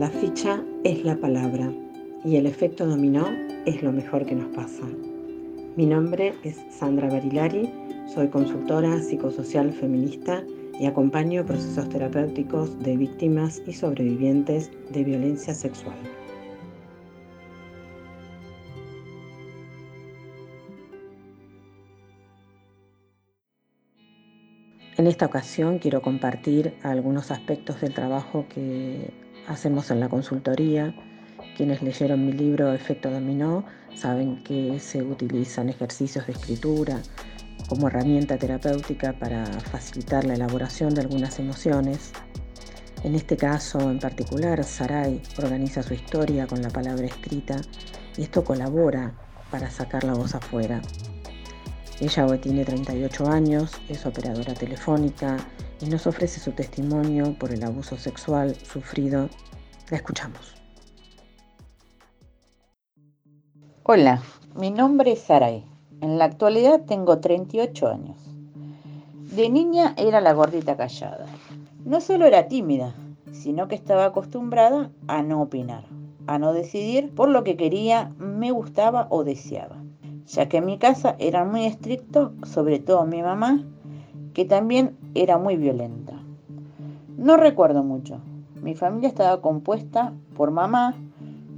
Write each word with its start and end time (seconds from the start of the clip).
La 0.00 0.08
ficha 0.08 0.64
es 0.82 1.04
la 1.04 1.14
palabra 1.14 1.70
y 2.24 2.36
el 2.36 2.46
efecto 2.46 2.86
dominó 2.86 3.28
es 3.66 3.82
lo 3.82 3.92
mejor 3.92 4.24
que 4.24 4.34
nos 4.34 4.48
pasa. 4.56 4.86
Mi 5.76 5.84
nombre 5.84 6.32
es 6.42 6.58
Sandra 6.70 7.10
Barilari, 7.10 7.70
soy 8.06 8.28
consultora 8.28 9.02
psicosocial 9.02 9.74
feminista 9.74 10.42
y 10.80 10.86
acompaño 10.86 11.44
procesos 11.44 11.90
terapéuticos 11.90 12.82
de 12.82 12.96
víctimas 12.96 13.60
y 13.66 13.74
sobrevivientes 13.74 14.70
de 14.90 15.04
violencia 15.04 15.52
sexual. 15.52 15.98
En 24.96 25.06
esta 25.06 25.26
ocasión 25.26 25.78
quiero 25.78 26.00
compartir 26.00 26.72
algunos 26.82 27.30
aspectos 27.30 27.82
del 27.82 27.92
trabajo 27.92 28.46
que 28.48 29.29
hacemos 29.50 29.90
en 29.90 30.00
la 30.00 30.08
consultoría. 30.08 30.94
Quienes 31.56 31.82
leyeron 31.82 32.24
mi 32.24 32.32
libro 32.32 32.72
Efecto 32.72 33.10
Dominó 33.10 33.64
saben 33.94 34.42
que 34.44 34.78
se 34.78 35.02
utilizan 35.02 35.68
ejercicios 35.68 36.26
de 36.26 36.32
escritura 36.32 37.02
como 37.68 37.88
herramienta 37.88 38.38
terapéutica 38.38 39.12
para 39.12 39.44
facilitar 39.46 40.24
la 40.24 40.34
elaboración 40.34 40.94
de 40.94 41.02
algunas 41.02 41.38
emociones. 41.38 42.12
En 43.02 43.14
este 43.14 43.36
caso 43.36 43.90
en 43.90 43.98
particular, 43.98 44.62
Sarai 44.62 45.20
organiza 45.38 45.82
su 45.82 45.94
historia 45.94 46.46
con 46.46 46.62
la 46.62 46.70
palabra 46.70 47.06
escrita 47.06 47.56
y 48.16 48.22
esto 48.22 48.44
colabora 48.44 49.14
para 49.50 49.70
sacar 49.70 50.04
la 50.04 50.14
voz 50.14 50.34
afuera. 50.34 50.80
Ella 52.00 52.24
hoy 52.24 52.38
tiene 52.38 52.64
38 52.64 53.28
años, 53.28 53.72
es 53.90 54.06
operadora 54.06 54.54
telefónica 54.54 55.36
y 55.82 55.86
nos 55.90 56.06
ofrece 56.06 56.40
su 56.40 56.52
testimonio 56.52 57.36
por 57.38 57.52
el 57.52 57.62
abuso 57.62 57.98
sexual 57.98 58.56
sufrido. 58.56 59.28
La 59.90 59.98
escuchamos. 59.98 60.54
Hola, 63.82 64.22
mi 64.54 64.70
nombre 64.70 65.12
es 65.12 65.20
Saray. 65.20 65.62
En 66.00 66.16
la 66.16 66.24
actualidad 66.24 66.80
tengo 66.86 67.18
38 67.18 67.88
años. 67.88 68.16
De 69.34 69.50
niña 69.50 69.92
era 69.98 70.22
la 70.22 70.32
gordita 70.32 70.78
callada. 70.78 71.26
No 71.84 72.00
solo 72.00 72.24
era 72.24 72.48
tímida, 72.48 72.94
sino 73.30 73.68
que 73.68 73.74
estaba 73.74 74.06
acostumbrada 74.06 74.90
a 75.06 75.22
no 75.22 75.42
opinar, 75.42 75.84
a 76.26 76.38
no 76.38 76.54
decidir 76.54 77.14
por 77.14 77.28
lo 77.28 77.44
que 77.44 77.58
quería, 77.58 78.10
me 78.16 78.52
gustaba 78.52 79.06
o 79.10 79.22
deseaba, 79.22 79.79
ya 80.32 80.48
que 80.48 80.58
en 80.58 80.66
mi 80.66 80.78
casa 80.78 81.16
eran 81.18 81.50
muy 81.50 81.64
estrictos, 81.64 82.32
sobre 82.44 82.78
todo 82.78 83.04
mi 83.04 83.20
mamá, 83.20 83.64
que 84.32 84.44
también 84.44 84.96
era 85.14 85.38
muy 85.38 85.56
violenta. 85.56 86.14
No 87.16 87.36
recuerdo 87.36 87.82
mucho. 87.82 88.20
Mi 88.62 88.74
familia 88.74 89.08
estaba 89.08 89.40
compuesta 89.40 90.12
por 90.36 90.52
mamá, 90.52 90.94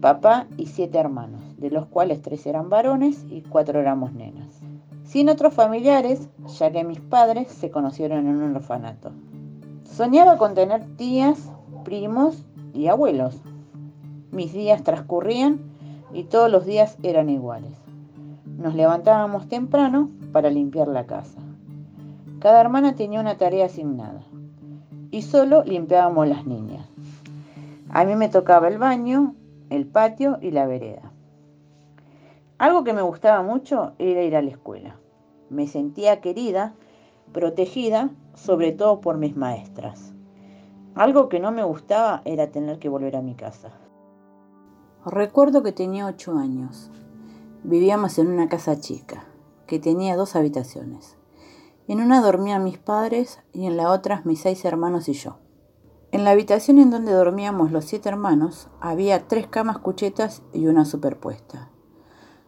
papá 0.00 0.46
y 0.56 0.66
siete 0.66 0.98
hermanos, 0.98 1.42
de 1.58 1.70
los 1.70 1.86
cuales 1.86 2.22
tres 2.22 2.46
eran 2.46 2.70
varones 2.70 3.26
y 3.28 3.42
cuatro 3.42 3.78
éramos 3.78 4.14
nenas. 4.14 4.60
Sin 5.04 5.28
otros 5.28 5.52
familiares, 5.52 6.30
ya 6.58 6.70
que 6.72 6.82
mis 6.82 7.00
padres 7.00 7.48
se 7.48 7.70
conocieron 7.70 8.26
en 8.26 8.36
un 8.42 8.56
orfanato. 8.56 9.10
Soñaba 9.84 10.38
con 10.38 10.54
tener 10.54 10.86
tías, 10.96 11.50
primos 11.84 12.46
y 12.72 12.86
abuelos. 12.86 13.38
Mis 14.30 14.54
días 14.54 14.82
transcurrían 14.82 15.60
y 16.14 16.24
todos 16.24 16.50
los 16.50 16.64
días 16.64 16.96
eran 17.02 17.28
iguales. 17.28 17.82
Nos 18.62 18.76
levantábamos 18.76 19.48
temprano 19.48 20.08
para 20.30 20.48
limpiar 20.48 20.86
la 20.86 21.04
casa. 21.04 21.40
Cada 22.38 22.60
hermana 22.60 22.94
tenía 22.94 23.18
una 23.18 23.36
tarea 23.36 23.66
asignada 23.66 24.22
y 25.10 25.22
solo 25.22 25.64
limpiábamos 25.64 26.28
las 26.28 26.46
niñas. 26.46 26.88
A 27.90 28.04
mí 28.04 28.14
me 28.14 28.28
tocaba 28.28 28.68
el 28.68 28.78
baño, 28.78 29.34
el 29.68 29.84
patio 29.84 30.38
y 30.40 30.52
la 30.52 30.68
vereda. 30.68 31.10
Algo 32.58 32.84
que 32.84 32.92
me 32.92 33.02
gustaba 33.02 33.42
mucho 33.42 33.94
era 33.98 34.22
ir 34.22 34.36
a 34.36 34.42
la 34.42 34.50
escuela. 34.50 34.94
Me 35.50 35.66
sentía 35.66 36.20
querida, 36.20 36.72
protegida, 37.32 38.10
sobre 38.34 38.70
todo 38.70 39.00
por 39.00 39.18
mis 39.18 39.36
maestras. 39.36 40.14
Algo 40.94 41.28
que 41.28 41.40
no 41.40 41.50
me 41.50 41.64
gustaba 41.64 42.22
era 42.24 42.52
tener 42.52 42.78
que 42.78 42.88
volver 42.88 43.16
a 43.16 43.22
mi 43.22 43.34
casa. 43.34 43.72
Recuerdo 45.04 45.64
que 45.64 45.72
tenía 45.72 46.06
ocho 46.06 46.38
años. 46.38 46.92
Vivíamos 47.64 48.18
en 48.18 48.26
una 48.26 48.48
casa 48.48 48.80
chica, 48.80 49.24
que 49.68 49.78
tenía 49.78 50.16
dos 50.16 50.34
habitaciones. 50.34 51.16
En 51.86 52.00
una 52.00 52.20
dormían 52.20 52.64
mis 52.64 52.78
padres 52.78 53.38
y 53.52 53.66
en 53.66 53.76
la 53.76 53.92
otra 53.92 54.20
mis 54.24 54.40
seis 54.40 54.64
hermanos 54.64 55.08
y 55.08 55.12
yo. 55.12 55.38
En 56.10 56.24
la 56.24 56.32
habitación 56.32 56.78
en 56.78 56.90
donde 56.90 57.12
dormíamos 57.12 57.70
los 57.70 57.84
siete 57.84 58.08
hermanos 58.08 58.68
había 58.80 59.28
tres 59.28 59.46
camas 59.46 59.78
cuchetas 59.78 60.42
y 60.52 60.66
una 60.66 60.84
superpuesta. 60.84 61.70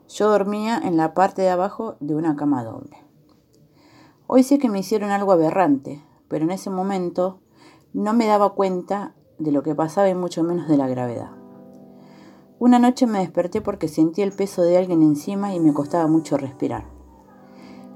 Yo 0.08 0.28
dormía 0.28 0.80
en 0.82 0.96
la 0.96 1.14
parte 1.14 1.42
de 1.42 1.50
abajo 1.50 1.94
de 2.00 2.16
una 2.16 2.34
cama 2.34 2.64
doble. 2.64 2.96
Hoy 4.26 4.42
sé 4.42 4.58
que 4.58 4.68
me 4.68 4.80
hicieron 4.80 5.10
algo 5.10 5.30
aberrante, 5.30 6.04
pero 6.26 6.44
en 6.44 6.50
ese 6.50 6.70
momento 6.70 7.38
no 7.92 8.14
me 8.14 8.26
daba 8.26 8.54
cuenta 8.54 9.14
de 9.38 9.52
lo 9.52 9.62
que 9.62 9.76
pasaba 9.76 10.08
y 10.08 10.14
mucho 10.16 10.42
menos 10.42 10.66
de 10.66 10.76
la 10.76 10.88
gravedad. 10.88 11.43
Una 12.60 12.78
noche 12.78 13.06
me 13.06 13.18
desperté 13.18 13.60
porque 13.60 13.88
sentí 13.88 14.22
el 14.22 14.32
peso 14.32 14.62
de 14.62 14.78
alguien 14.78 15.02
encima 15.02 15.54
y 15.54 15.60
me 15.60 15.74
costaba 15.74 16.06
mucho 16.06 16.36
respirar. 16.36 16.84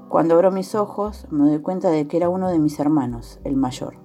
Cuando 0.09 0.35
abro 0.35 0.51
mis 0.51 0.75
ojos 0.75 1.27
me 1.29 1.47
doy 1.49 1.59
cuenta 1.61 1.89
de 1.89 2.07
que 2.07 2.17
era 2.17 2.29
uno 2.29 2.49
de 2.49 2.59
mis 2.59 2.79
hermanos, 2.79 3.39
el 3.45 3.55
mayor. 3.55 3.95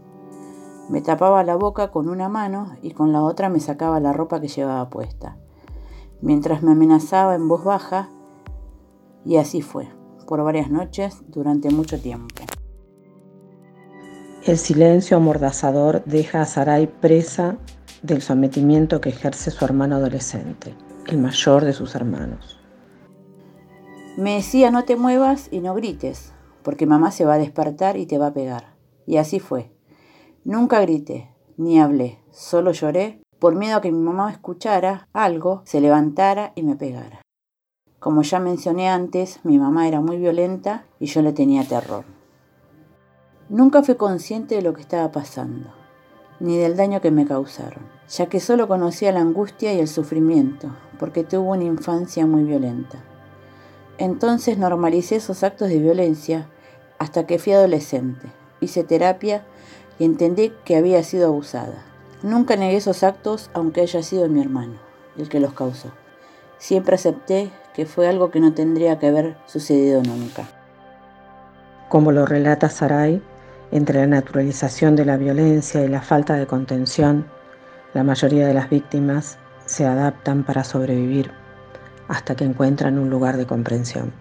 Me 0.88 1.00
tapaba 1.00 1.42
la 1.42 1.56
boca 1.56 1.90
con 1.90 2.08
una 2.08 2.28
mano 2.28 2.76
y 2.82 2.92
con 2.92 3.12
la 3.12 3.22
otra 3.22 3.48
me 3.48 3.58
sacaba 3.58 4.00
la 4.00 4.12
ropa 4.12 4.40
que 4.40 4.48
llevaba 4.48 4.90
puesta, 4.90 5.38
mientras 6.20 6.62
me 6.62 6.72
amenazaba 6.72 7.34
en 7.34 7.48
voz 7.48 7.64
baja 7.64 8.10
y 9.24 9.38
así 9.38 9.60
fue, 9.60 9.88
por 10.26 10.44
varias 10.44 10.70
noches, 10.70 11.22
durante 11.28 11.70
mucho 11.70 12.00
tiempo. 12.00 12.44
El 14.44 14.58
silencio 14.58 15.16
amordazador 15.16 16.04
deja 16.04 16.42
a 16.42 16.44
Sarai 16.44 16.86
presa 16.86 17.56
del 18.04 18.20
sometimiento 18.20 19.00
que 19.00 19.08
ejerce 19.08 19.50
su 19.50 19.64
hermano 19.64 19.96
adolescente, 19.96 20.74
el 21.06 21.16
mayor 21.16 21.64
de 21.64 21.72
sus 21.72 21.94
hermanos. 21.94 22.60
Me 24.18 24.34
decía 24.34 24.70
no 24.70 24.84
te 24.84 24.96
muevas 24.96 25.48
y 25.50 25.60
no 25.60 25.74
grites, 25.74 26.34
porque 26.62 26.84
mamá 26.84 27.12
se 27.12 27.24
va 27.24 27.34
a 27.34 27.38
despertar 27.38 27.96
y 27.96 28.04
te 28.04 28.18
va 28.18 28.26
a 28.28 28.34
pegar. 28.34 28.74
Y 29.06 29.16
así 29.16 29.40
fue. 29.40 29.72
Nunca 30.44 30.80
grité, 30.80 31.30
ni 31.56 31.80
hablé, 31.80 32.18
solo 32.30 32.72
lloré 32.72 33.22
por 33.38 33.54
miedo 33.54 33.78
a 33.78 33.80
que 33.80 33.90
mi 33.90 34.00
mamá 34.00 34.30
escuchara 34.30 35.08
algo, 35.14 35.62
se 35.64 35.80
levantara 35.80 36.52
y 36.54 36.62
me 36.62 36.76
pegara. 36.76 37.22
Como 38.00 38.20
ya 38.20 38.38
mencioné 38.38 38.90
antes, 38.90 39.40
mi 39.44 39.58
mamá 39.58 39.88
era 39.88 40.02
muy 40.02 40.18
violenta 40.18 40.84
y 41.00 41.06
yo 41.06 41.22
le 41.22 41.32
tenía 41.32 41.64
terror. 41.64 42.04
Nunca 43.48 43.82
fui 43.82 43.94
consciente 43.94 44.56
de 44.56 44.62
lo 44.62 44.74
que 44.74 44.82
estaba 44.82 45.10
pasando, 45.10 45.70
ni 46.40 46.58
del 46.58 46.76
daño 46.76 47.00
que 47.00 47.10
me 47.10 47.26
causaron, 47.26 47.84
ya 48.08 48.26
que 48.26 48.40
solo 48.40 48.68
conocía 48.68 49.12
la 49.12 49.20
angustia 49.20 49.72
y 49.72 49.80
el 49.80 49.88
sufrimiento, 49.88 50.68
porque 50.98 51.24
tuve 51.24 51.48
una 51.48 51.64
infancia 51.64 52.26
muy 52.26 52.44
violenta. 52.44 52.98
Entonces 53.98 54.58
normalicé 54.58 55.16
esos 55.16 55.42
actos 55.42 55.68
de 55.68 55.78
violencia 55.78 56.48
hasta 56.98 57.26
que 57.26 57.38
fui 57.38 57.52
adolescente. 57.52 58.28
Hice 58.60 58.84
terapia 58.84 59.44
y 59.98 60.04
entendí 60.04 60.52
que 60.64 60.76
había 60.76 61.02
sido 61.02 61.28
abusada. 61.28 61.84
Nunca 62.22 62.56
negué 62.56 62.76
esos 62.76 63.02
actos 63.02 63.50
aunque 63.52 63.82
haya 63.82 64.02
sido 64.02 64.28
mi 64.28 64.40
hermano 64.40 64.84
el 65.16 65.28
que 65.28 65.40
los 65.40 65.52
causó. 65.52 65.90
Siempre 66.58 66.94
acepté 66.94 67.50
que 67.74 67.86
fue 67.86 68.08
algo 68.08 68.30
que 68.30 68.40
no 68.40 68.54
tendría 68.54 68.98
que 68.98 69.08
haber 69.08 69.36
sucedido 69.46 70.02
nunca. 70.02 70.48
Como 71.88 72.12
lo 72.12 72.26
relata 72.26 72.68
Sarai, 72.68 73.22
entre 73.70 74.00
la 74.00 74.06
naturalización 74.06 74.96
de 74.96 75.04
la 75.04 75.16
violencia 75.16 75.84
y 75.84 75.88
la 75.88 76.00
falta 76.00 76.34
de 76.34 76.46
contención, 76.46 77.26
la 77.92 78.04
mayoría 78.04 78.46
de 78.46 78.54
las 78.54 78.70
víctimas 78.70 79.38
se 79.66 79.86
adaptan 79.86 80.44
para 80.44 80.64
sobrevivir 80.64 81.30
hasta 82.08 82.34
que 82.34 82.44
encuentran 82.44 82.98
un 82.98 83.10
lugar 83.10 83.36
de 83.36 83.46
comprensión. 83.46 84.12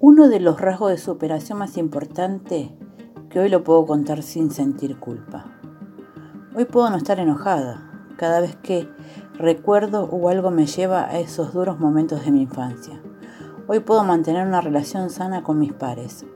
Uno 0.00 0.28
de 0.28 0.40
los 0.40 0.60
rasgos 0.60 0.90
de 0.90 0.98
superación 0.98 1.58
más 1.58 1.76
importante 1.76 2.76
que 3.30 3.40
hoy 3.40 3.48
lo 3.48 3.62
puedo 3.64 3.86
contar 3.86 4.22
sin 4.22 4.50
sentir 4.50 4.98
culpa. 4.98 5.44
Hoy 6.54 6.64
puedo 6.64 6.90
no 6.90 6.96
estar 6.96 7.18
enojada 7.18 7.88
cada 8.16 8.40
vez 8.40 8.56
que 8.56 8.88
recuerdo 9.34 10.04
o 10.04 10.28
algo 10.28 10.50
me 10.50 10.66
lleva 10.66 11.08
a 11.08 11.18
esos 11.18 11.52
duros 11.52 11.78
momentos 11.78 12.24
de 12.24 12.30
mi 12.30 12.42
infancia. 12.42 13.00
Hoy 13.72 13.80
puedo 13.80 14.04
mantener 14.04 14.46
una 14.46 14.60
relación 14.60 15.08
sana 15.08 15.42
con 15.42 15.58
mis 15.58 15.72
pares, 15.72 16.26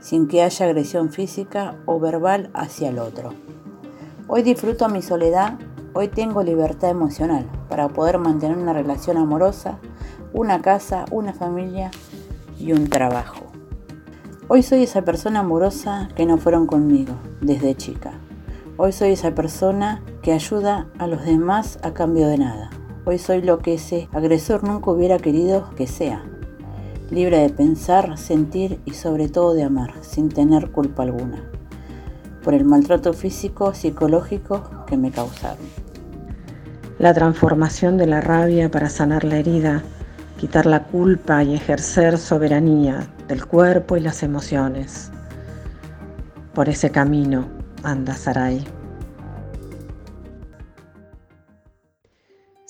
sin 0.00 0.28
que 0.28 0.42
haya 0.42 0.66
agresión 0.66 1.08
física 1.08 1.76
o 1.86 1.98
verbal 1.98 2.50
hacia 2.52 2.90
el 2.90 2.98
otro. 2.98 3.32
Hoy 4.28 4.42
disfruto 4.42 4.90
mi 4.90 5.00
soledad 5.00 5.58
Hoy 5.94 6.08
tengo 6.08 6.42
libertad 6.42 6.90
emocional 6.90 7.46
para 7.70 7.88
poder 7.88 8.18
mantener 8.18 8.58
una 8.58 8.74
relación 8.74 9.16
amorosa, 9.16 9.78
una 10.34 10.60
casa, 10.60 11.06
una 11.10 11.32
familia 11.32 11.90
y 12.58 12.72
un 12.72 12.90
trabajo. 12.90 13.46
Hoy 14.48 14.62
soy 14.62 14.82
esa 14.82 15.00
persona 15.00 15.40
amorosa 15.40 16.10
que 16.14 16.26
no 16.26 16.36
fueron 16.36 16.66
conmigo 16.66 17.14
desde 17.40 17.74
chica. 17.74 18.12
Hoy 18.76 18.92
soy 18.92 19.12
esa 19.12 19.34
persona 19.34 20.02
que 20.20 20.34
ayuda 20.34 20.88
a 20.98 21.06
los 21.06 21.24
demás 21.24 21.78
a 21.82 21.94
cambio 21.94 22.28
de 22.28 22.36
nada. 22.36 22.68
Hoy 23.06 23.16
soy 23.16 23.40
lo 23.40 23.60
que 23.60 23.74
ese 23.74 24.10
agresor 24.12 24.62
nunca 24.62 24.90
hubiera 24.90 25.16
querido 25.16 25.70
que 25.74 25.86
sea. 25.86 26.22
Libre 27.12 27.40
de 27.40 27.50
pensar, 27.50 28.16
sentir 28.16 28.80
y 28.86 28.92
sobre 28.92 29.28
todo 29.28 29.52
de 29.52 29.64
amar, 29.64 29.92
sin 30.00 30.30
tener 30.30 30.70
culpa 30.70 31.02
alguna. 31.02 31.44
Por 32.42 32.54
el 32.54 32.64
maltrato 32.64 33.12
físico, 33.12 33.74
psicológico 33.74 34.86
que 34.86 34.96
me 34.96 35.10
causaron. 35.10 35.66
La 36.98 37.12
transformación 37.12 37.98
de 37.98 38.06
la 38.06 38.22
rabia 38.22 38.70
para 38.70 38.88
sanar 38.88 39.24
la 39.24 39.36
herida, 39.36 39.82
quitar 40.40 40.64
la 40.64 40.84
culpa 40.84 41.44
y 41.44 41.54
ejercer 41.54 42.16
soberanía 42.16 43.06
del 43.28 43.44
cuerpo 43.44 43.98
y 43.98 44.00
las 44.00 44.22
emociones. 44.22 45.10
Por 46.54 46.70
ese 46.70 46.88
camino 46.90 47.44
anda 47.82 48.14
Sarai. 48.14 48.64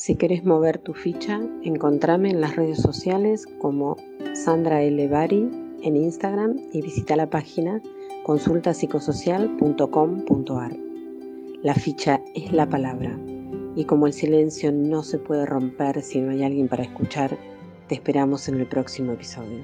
Si 0.04 0.16
querés 0.16 0.44
mover 0.44 0.78
tu 0.78 0.94
ficha, 0.94 1.40
encontrame 1.62 2.30
en 2.30 2.40
las 2.40 2.56
redes 2.56 2.82
sociales 2.82 3.46
como 3.60 3.96
Sandra 4.34 4.82
L. 4.82 5.06
Bari 5.06 5.48
en 5.80 5.96
Instagram 5.96 6.56
y 6.72 6.82
visita 6.82 7.14
la 7.14 7.30
página 7.30 7.80
consultapsicosocial.com.ar. 8.24 10.76
La 11.62 11.74
ficha 11.76 12.20
es 12.34 12.52
la 12.52 12.68
palabra 12.68 13.16
y 13.76 13.84
como 13.84 14.08
el 14.08 14.12
silencio 14.12 14.72
no 14.72 15.04
se 15.04 15.20
puede 15.20 15.46
romper 15.46 16.02
si 16.02 16.20
no 16.20 16.32
hay 16.32 16.42
alguien 16.42 16.66
para 16.66 16.82
escuchar, 16.82 17.38
te 17.86 17.94
esperamos 17.94 18.48
en 18.48 18.56
el 18.56 18.66
próximo 18.66 19.12
episodio. 19.12 19.62